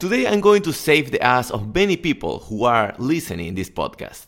[0.00, 4.26] Today I'm going to save the ass of many people who are listening this podcast.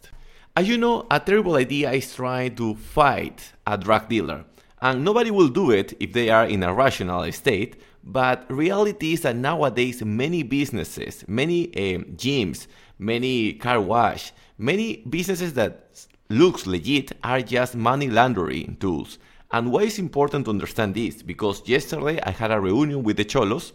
[0.57, 4.45] As you know, a terrible idea is trying to fight a drug dealer,
[4.83, 7.81] and nobody will do it if they are in a rational state.
[8.03, 12.67] But reality is that nowadays many businesses, many uh, gyms,
[12.99, 19.21] many car wash, many businesses that looks legit are just money laundering tools.
[19.53, 21.23] And why is important to understand this?
[21.23, 23.73] Because yesterday I had a reunion with the cholos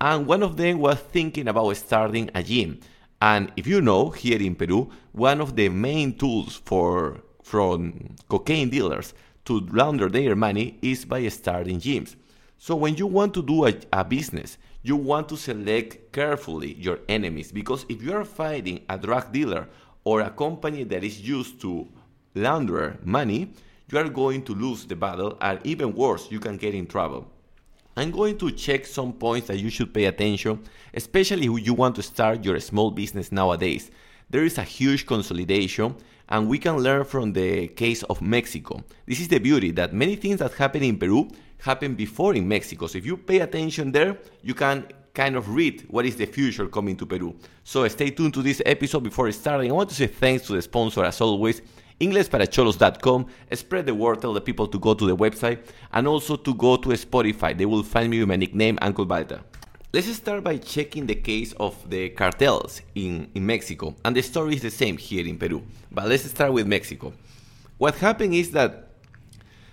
[0.00, 2.80] and one of them was thinking about starting a gym.
[3.20, 8.68] And if you know, here in Peru, one of the main tools for from cocaine
[8.68, 9.14] dealers
[9.46, 12.16] to launder their money is by starting gyms.
[12.58, 16.98] So when you want to do a, a business, you want to select carefully your
[17.08, 19.68] enemies because if you are fighting a drug dealer
[20.04, 21.88] or a company that is used to
[22.34, 23.52] launder money,
[23.90, 27.30] you are going to lose the battle and even worse, you can get in trouble.
[27.98, 31.96] I'm going to check some points that you should pay attention, especially if you want
[31.96, 33.90] to start your small business nowadays.
[34.28, 35.96] There is a huge consolidation,
[36.28, 38.84] and we can learn from the case of Mexico.
[39.06, 42.86] This is the beauty that many things that happen in Peru happen before in Mexico.
[42.86, 46.66] So if you pay attention there, you can kind of read what is the future
[46.66, 47.34] coming to Peru.
[47.64, 49.70] So stay tuned to this episode before starting.
[49.70, 51.62] I want to say thanks to the sponsor as always,
[52.00, 53.26] InglesParaCholos.com.
[53.52, 55.60] Spread the word, tell the people to go to the website
[55.92, 57.56] and also to go to Spotify.
[57.56, 59.40] They will find me with my nickname, Uncle Balta.
[59.92, 63.94] Let's start by checking the case of the cartels in, in Mexico.
[64.04, 65.62] And the story is the same here in Peru.
[65.90, 67.14] But let's start with Mexico.
[67.78, 68.90] What happened is that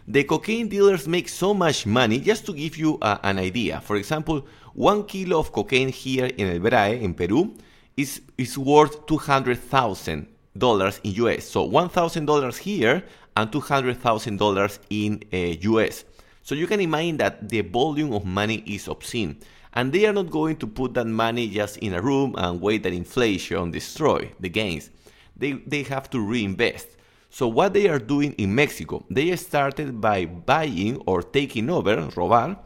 [0.08, 3.82] the cocaine dealers make so much money, just to give you a, an idea.
[3.82, 7.56] For example, one kilo of cocaine here in El VRAE, in Peru,
[7.96, 11.46] is, is worth 200,000 dollars in US.
[11.46, 13.04] So one thousand dollars here
[13.36, 16.06] and two hundred thousand dollars in uh, US.
[16.44, 19.38] So you can imagine that the volume of money is obscene,
[19.74, 22.84] and they are not going to put that money just in a room and wait
[22.84, 24.90] that inflation destroy the gains.
[25.38, 26.90] They they have to reinvest.
[27.30, 32.60] So what they are doing in Mexico, they started by buying or taking over, robar,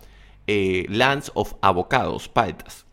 [0.50, 2.84] uh, lands of avocados, paltas.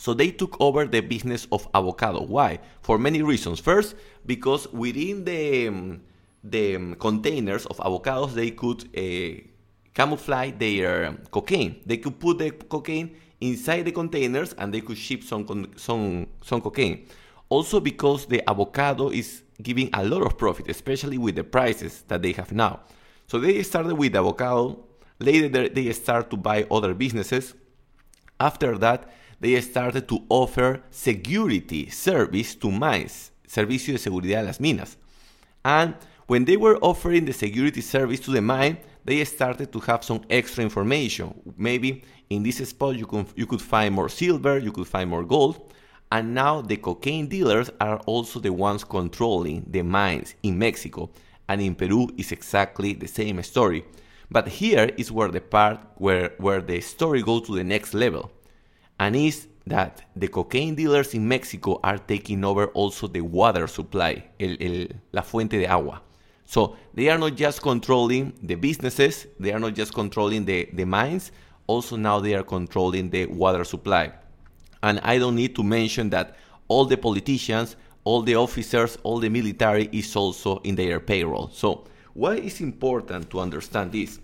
[0.00, 2.22] So they took over the business of avocado.
[2.22, 2.60] Why?
[2.80, 3.60] For many reasons.
[3.60, 6.00] First, because within the um,
[6.42, 9.42] the um, containers of avocados, they could uh,
[9.92, 11.82] camouflage their um, cocaine.
[11.84, 15.44] They could put the cocaine inside the containers, and they could ship some
[15.76, 17.06] some some cocaine.
[17.50, 22.22] Also, because the avocado is giving a lot of profit, especially with the prices that
[22.22, 22.80] they have now.
[23.26, 24.82] So they started with avocado.
[25.18, 27.52] Later, they start to buy other businesses.
[28.40, 34.60] After that, they started to offer security service to mines, servicio de seguridad a las
[34.60, 34.98] minas.
[35.64, 35.94] And
[36.26, 40.20] when they were offering the security service to the mine, they started to have some
[40.28, 41.34] extra information.
[41.56, 45.24] Maybe in this spot you could, you could find more silver, you could find more
[45.24, 45.72] gold.
[46.12, 51.10] And now the cocaine dealers are also the ones controlling the mines in Mexico.
[51.48, 53.84] And in Peru is exactly the same story.
[54.30, 58.30] But here is where the part where, where the story goes to the next level
[59.00, 64.22] and is that the cocaine dealers in Mexico are taking over also the water supply,
[64.38, 66.02] el, el, la fuente de agua.
[66.44, 70.84] So they are not just controlling the businesses, they are not just controlling the, the
[70.84, 71.32] mines,
[71.66, 74.12] also now they are controlling the water supply.
[74.82, 76.36] And I don't need to mention that
[76.68, 81.48] all the politicians, all the officers, all the military is also in their payroll.
[81.48, 84.18] So why is important to understand this?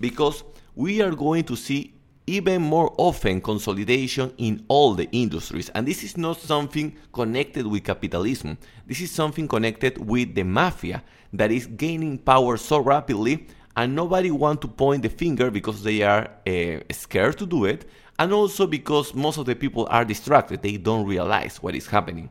[0.00, 0.42] Because
[0.74, 1.92] we are going to see
[2.26, 5.70] even more often consolidation in all the industries.
[5.70, 8.58] And this is not something connected with capitalism.
[8.86, 11.02] This is something connected with the mafia
[11.32, 13.46] that is gaining power so rapidly
[13.76, 17.88] and nobody want to point the finger because they are uh, scared to do it
[18.18, 20.62] and also because most of the people are distracted.
[20.62, 22.30] They don't realize what is happening.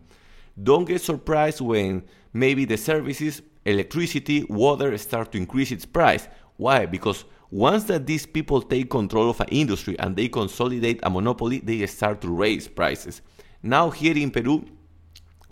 [0.62, 2.04] Don't get surprised when
[2.34, 6.28] maybe the services, electricity, water start to increase its price.
[6.58, 6.86] Why?
[6.86, 11.60] Because once that these people take control of an industry and they consolidate a monopoly,
[11.60, 13.22] they start to raise prices.
[13.62, 14.66] Now, here in Peru,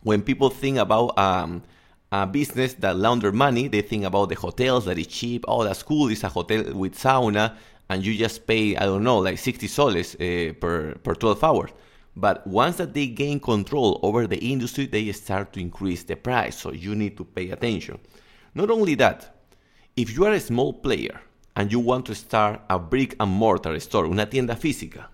[0.04, 1.62] when people think about um,
[2.10, 5.44] a business that launder money, they think about the hotels that is cheap.
[5.48, 6.08] Oh, that's cool.
[6.08, 7.58] It's a hotel with sauna,
[7.90, 11.72] and you just pay, I don't know, like 60 soles uh, per, per 12 hours.
[12.16, 16.58] But once that they gain control over the industry, they start to increase the price.
[16.58, 18.00] So you need to pay attention.
[18.56, 19.36] Not only that,
[19.98, 21.20] if you are a small player
[21.60, 25.08] and you want to start a brick and mortar store, una tienda física,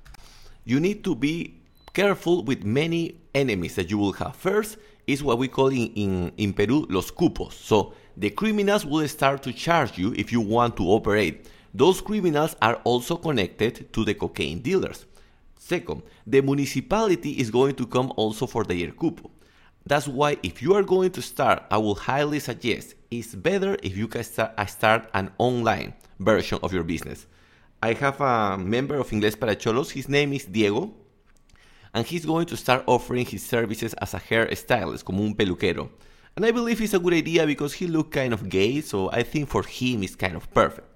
[0.63, 1.56] you need to be
[1.92, 4.36] careful with many enemies that you will have.
[4.36, 4.77] First
[5.07, 7.53] is what we call in, in, in Peru los cupos.
[7.53, 11.47] So the criminals will start to charge you if you want to operate.
[11.74, 15.07] Those criminals are also connected to the cocaine dealers.
[15.57, 19.31] Second, the municipality is going to come also for their cupo.
[19.83, 23.97] That's why if you are going to start, I will highly suggest it's better if
[23.97, 27.27] you can start, start an online version of your business.
[27.81, 30.94] I have a member of Inglés para Cholos, his name is Diego,
[31.94, 35.89] and he's going to start offering his services as a hairstylist, como un peluquero.
[36.35, 39.23] And I believe it's a good idea because he looks kind of gay, so I
[39.23, 40.88] think for him it's kind of perfect.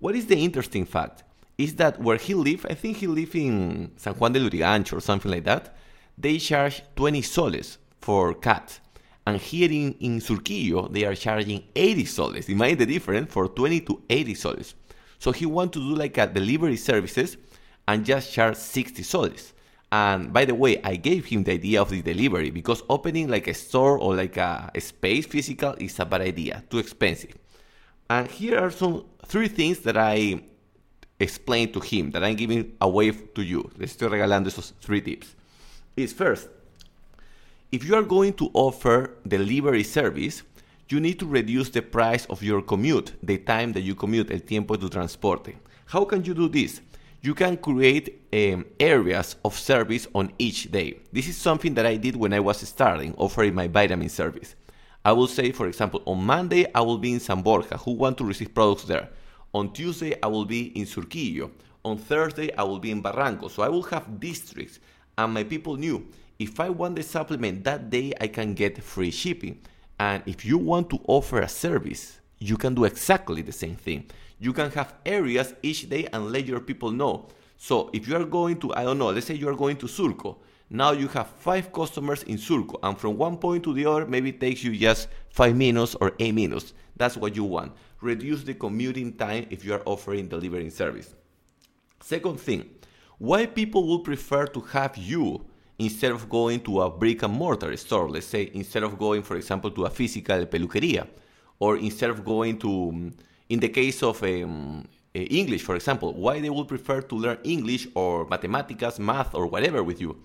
[0.00, 1.22] What is the interesting fact?
[1.56, 5.00] Is that where he lives, I think he lives in San Juan de Lurigancho or
[5.00, 5.76] something like that,
[6.18, 8.80] they charge 20 soles for cat.
[9.26, 12.48] And here in, in Surquillo, they are charging 80 soles.
[12.48, 14.74] Imagine the difference for 20 to 80 soles.
[15.18, 17.36] So he want to do like a delivery services
[17.88, 19.54] and just charge 60 soles.
[19.90, 23.46] And by the way, I gave him the idea of the delivery because opening like
[23.46, 27.38] a store or like a, a space physical is a bad idea, too expensive.
[28.10, 30.42] And here are some three things that I
[31.18, 33.70] explained to him that I'm giving away to you.
[33.78, 35.34] Les estoy regalando esos three tips.
[35.96, 36.48] Is first,
[37.74, 40.44] if you are going to offer delivery service,
[40.90, 44.38] you need to reduce the price of your commute, the time that you commute, el
[44.38, 45.56] tiempo de transporte.
[45.86, 46.80] How can you do this?
[47.20, 51.00] You can create um, areas of service on each day.
[51.12, 54.54] This is something that I did when I was starting, offering my vitamin service.
[55.04, 58.18] I will say, for example, on Monday I will be in San Borja, who want
[58.18, 59.08] to receive products there.
[59.52, 61.50] On Tuesday I will be in Surquillo.
[61.84, 63.50] On Thursday I will be in Barranco.
[63.50, 64.78] So I will have districts,
[65.18, 66.06] and my people knew
[66.38, 69.60] if I want the supplement that day, I can get free shipping.
[69.98, 74.06] And if you want to offer a service, you can do exactly the same thing.
[74.38, 77.28] You can have areas each day and let your people know.
[77.56, 79.86] So if you are going to, I don't know, let's say you are going to
[79.86, 80.36] Surco.
[80.68, 84.30] Now you have five customers in Surco, and from one point to the other, maybe
[84.30, 86.72] it takes you just five minutes or eight minutes.
[86.96, 87.72] That's what you want.
[88.00, 91.14] Reduce the commuting time if you are offering delivering service.
[92.00, 92.68] Second thing,
[93.18, 95.44] why people would prefer to have you
[95.78, 99.36] instead of going to a brick and mortar store, let's say, instead of going, for
[99.36, 101.06] example, to a physical peluqueria,
[101.58, 103.12] or instead of going to,
[103.48, 107.88] in the case of um, English, for example, why they would prefer to learn English
[107.94, 110.16] or mathematics, math, or whatever with you?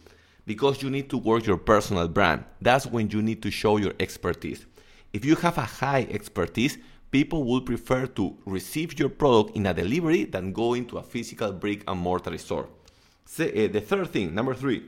[0.45, 2.43] Because you need to work your personal brand.
[2.61, 4.65] That's when you need to show your expertise.
[5.13, 6.77] If you have a high expertise,
[7.11, 11.51] people will prefer to receive your product in a delivery than going to a physical
[11.51, 12.67] brick and mortar store.
[13.39, 14.83] Uh, the third thing, number three,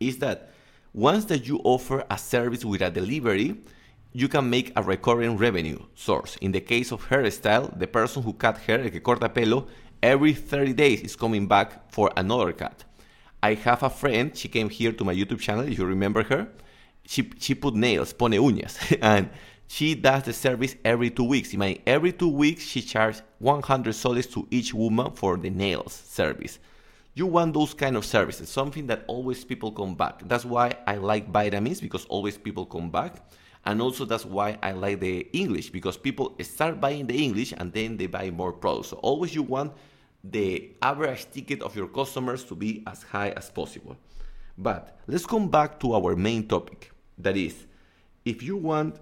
[0.00, 0.50] is that
[0.92, 3.56] once that you offer a service with a delivery,
[4.12, 6.36] you can make a recurring revenue source.
[6.40, 9.66] In the case of hairstyle, the person who cut hair, el que corta pelo,
[10.02, 12.84] every 30 days is coming back for another cut.
[13.42, 16.48] I have a friend, she came here to my YouTube channel, if you remember her.
[17.04, 19.28] She, she put nails, pone uñas, and
[19.68, 21.52] she does the service every two weeks.
[21.52, 25.92] I mean, every two weeks she charges 100 soles to each woman for the nails
[25.92, 26.58] service
[27.16, 30.20] you want those kind of services, something that always people come back.
[30.28, 33.24] That's why I like vitamins because always people come back.
[33.64, 37.72] And also that's why I like the English because people start buying the English and
[37.72, 38.88] then they buy more products.
[38.88, 39.72] So always you want
[40.22, 43.96] the average ticket of your customers to be as high as possible.
[44.58, 46.92] But let's come back to our main topic.
[47.16, 47.66] That is,
[48.26, 49.00] if you want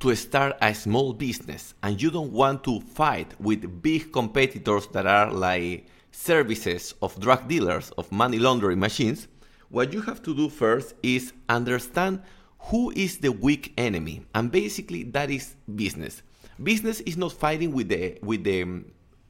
[0.00, 5.06] to start a small business and you don't want to fight with big competitors that
[5.06, 9.28] are like services of drug dealers, of money laundering machines,
[9.68, 12.22] what you have to do first is understand
[12.58, 14.24] who is the weak enemy.
[14.34, 16.22] And basically that is business.
[16.62, 18.84] Business is not fighting with the with the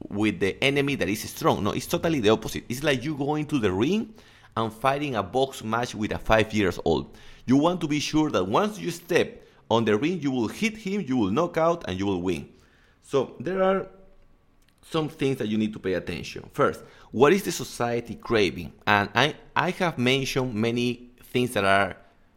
[0.09, 1.63] with the enemy that is strong.
[1.63, 2.65] No, it's totally the opposite.
[2.67, 4.13] It's like you going to the ring
[4.57, 7.15] and fighting a box match with a 5 years old.
[7.45, 10.75] You want to be sure that once you step on the ring you will hit
[10.75, 12.49] him, you will knock out and you will win.
[13.03, 13.87] So there are
[14.81, 16.49] some things that you need to pay attention.
[16.53, 18.73] First, what is the society craving?
[18.87, 21.95] And I, I have mentioned many things that are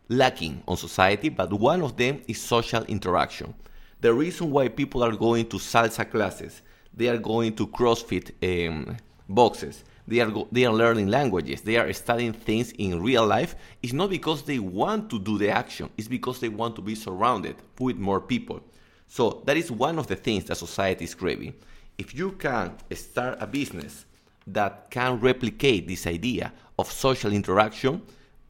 [0.08, 3.54] lacking on society, but one of them is social interaction.
[4.00, 8.96] The reason why people are going to salsa classes, they are going to CrossFit um,
[9.28, 13.56] boxes, they are, go- they are learning languages, they are studying things in real life,
[13.82, 16.94] is not because they want to do the action, it's because they want to be
[16.94, 18.60] surrounded with more people.
[19.08, 21.54] So that is one of the things that society is craving
[21.98, 24.04] if you can start a business
[24.46, 28.02] that can replicate this idea of social interaction,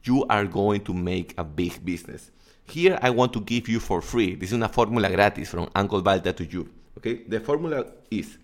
[0.03, 2.31] you are going to make a big business.
[2.65, 4.35] Here I want to give you for free.
[4.35, 6.69] This is a fórmula gratis from Uncle Balta to you.
[6.97, 7.23] Okay?
[7.27, 8.37] The formula is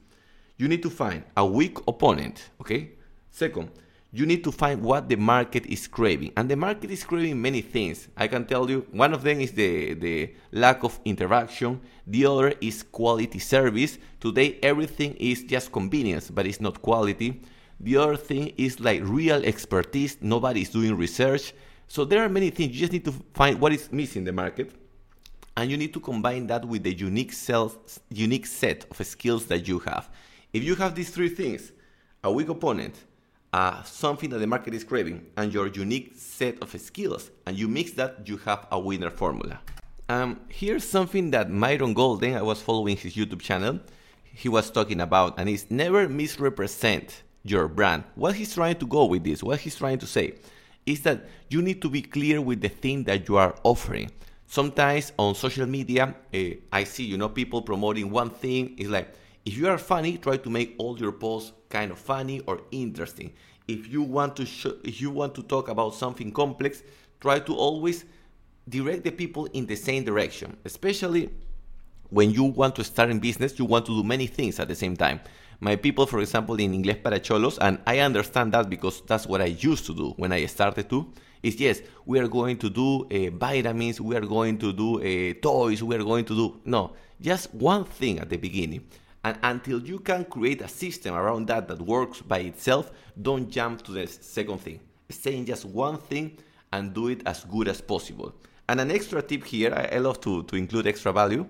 [0.57, 2.49] you need to find a weak opponent.
[2.61, 2.91] Okay?
[3.31, 3.71] Second,
[4.13, 6.33] you need to find what the market is craving.
[6.35, 8.09] And the market is craving many things.
[8.17, 12.53] I can tell you one of them is the, the lack of interaction, the other
[12.59, 13.97] is quality service.
[14.19, 17.41] Today, everything is just convenience, but it's not quality.
[17.79, 20.17] The other thing is like real expertise.
[20.21, 21.53] Nobody's doing research.
[21.87, 22.73] So there are many things.
[22.73, 24.71] You just need to find what is missing the market.
[25.55, 27.77] And you need to combine that with the unique, self,
[28.09, 30.09] unique set of skills that you have.
[30.53, 31.71] If you have these three things,
[32.23, 32.95] a weak opponent,
[33.53, 37.67] uh, something that the market is craving, and your unique set of skills, and you
[37.67, 39.59] mix that, you have a winner formula.
[40.09, 43.79] Um, here's something that Myron Golden, I was following his YouTube channel,
[44.23, 48.03] he was talking about, and it's never misrepresent your brand.
[48.15, 50.35] What he's trying to go with this, what he's trying to say,
[50.85, 54.11] is that you need to be clear with the thing that you are offering.
[54.47, 56.37] Sometimes on social media, uh,
[56.71, 58.75] I see you know people promoting one thing.
[58.77, 59.13] It's like
[59.45, 63.33] if you are funny, try to make all your posts kind of funny or interesting.
[63.67, 66.83] If you want to show, if you want to talk about something complex,
[67.19, 68.05] try to always
[68.67, 71.29] direct the people in the same direction, especially
[72.09, 74.75] when you want to start in business, you want to do many things at the
[74.75, 75.19] same time.
[75.59, 79.41] My people, for example, in Inglés para Cholos, and I understand that because that's what
[79.41, 83.05] I used to do when I started to, is yes, we are going to do
[83.05, 86.93] uh, vitamins, we are going to do uh, toys, we are going to do, no,
[87.19, 88.83] just one thing at the beginning.
[89.23, 93.83] And until you can create a system around that that works by itself, don't jump
[93.83, 94.79] to the second thing.
[95.09, 96.37] Stay in just one thing
[96.73, 98.33] and do it as good as possible.
[98.67, 101.45] And an extra tip here, I, love to, to include extra value,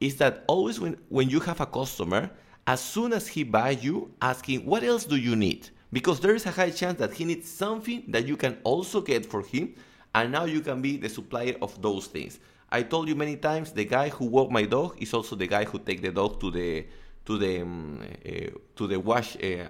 [0.00, 2.30] is that always when, when you have a customer,
[2.66, 5.70] as soon as he buys you, asking, what else do you need?
[5.92, 9.24] Because there is a high chance that he needs something that you can also get
[9.24, 9.74] for him,
[10.14, 12.38] and now you can be the supplier of those things.
[12.70, 15.64] I told you many times, the guy who walk my dog is also the guy
[15.64, 16.86] who take the dog to the
[17.26, 19.68] to the uh, to the wash uh,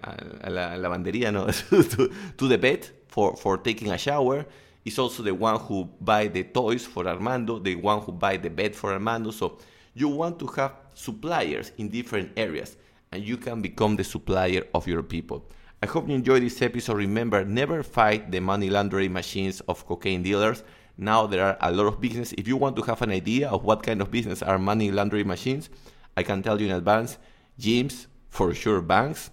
[0.48, 1.46] la lavanderia no
[1.82, 4.46] to, to the bed for for taking a shower
[4.84, 8.50] is also the one who buy the toys for Armando the one who buy the
[8.50, 9.58] bed for Armando so
[9.96, 12.76] you want to have suppliers in different areas,
[13.12, 15.48] and you can become the supplier of your people.
[15.82, 16.98] I hope you enjoyed this episode.
[16.98, 20.62] Remember, never fight the money laundering machines of cocaine dealers.
[20.98, 22.34] Now there are a lot of business.
[22.36, 25.26] If you want to have an idea of what kind of business are money laundering
[25.26, 25.70] machines,
[26.14, 27.16] I can tell you in advance.
[27.58, 29.30] Gyms, for sure, banks.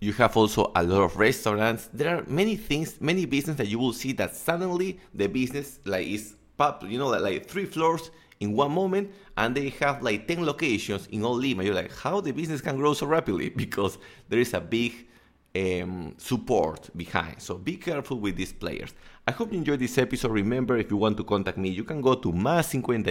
[0.00, 1.88] You have also a lot of restaurants.
[1.92, 6.06] There are many things, many business that you will see that suddenly the business like
[6.06, 8.10] is pop, you know, like, like three floors
[8.40, 11.64] in one moment and they have like 10 locations in all Lima.
[11.64, 13.50] You're like, how the business can grow so rapidly?
[13.56, 13.98] Because
[14.28, 15.06] there is a big
[15.56, 17.40] um, support behind.
[17.40, 18.92] So be careful with these players.
[19.26, 20.30] I hope you enjoyed this episode.
[20.30, 23.02] Remember, if you want to contact me, you can go to más 51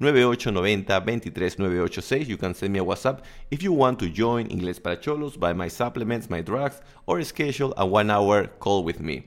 [0.00, 2.28] 9890 23 986.
[2.28, 5.52] You can send me a WhatsApp if you want to join Inglés para Cholos, buy
[5.52, 9.26] my supplements, my drugs, or schedule a one hour call with me.